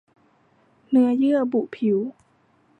[0.89, 1.97] เนื้อเยื่อบุผิว